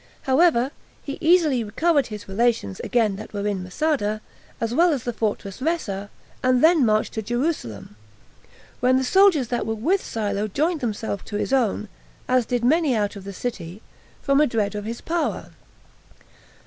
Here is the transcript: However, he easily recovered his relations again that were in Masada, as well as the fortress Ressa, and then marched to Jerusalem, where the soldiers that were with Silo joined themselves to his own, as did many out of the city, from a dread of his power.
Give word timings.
However, 0.23 0.71
he 1.03 1.19
easily 1.21 1.63
recovered 1.63 2.07
his 2.07 2.27
relations 2.27 2.79
again 2.79 3.17
that 3.17 3.33
were 3.33 3.45
in 3.45 3.61
Masada, 3.61 4.19
as 4.59 4.73
well 4.73 4.91
as 4.91 5.03
the 5.03 5.13
fortress 5.13 5.59
Ressa, 5.61 6.09
and 6.41 6.63
then 6.63 6.83
marched 6.83 7.13
to 7.13 7.21
Jerusalem, 7.21 7.95
where 8.79 8.93
the 8.93 9.03
soldiers 9.03 9.49
that 9.49 9.67
were 9.67 9.75
with 9.75 10.03
Silo 10.03 10.47
joined 10.47 10.79
themselves 10.79 11.21
to 11.25 11.35
his 11.35 11.53
own, 11.53 11.87
as 12.27 12.47
did 12.47 12.65
many 12.65 12.95
out 12.95 13.15
of 13.15 13.25
the 13.25 13.31
city, 13.45 13.83
from 14.23 14.41
a 14.41 14.47
dread 14.47 14.73
of 14.73 14.85
his 14.85 15.01
power. 15.01 15.51